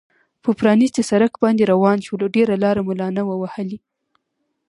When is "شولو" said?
2.05-2.25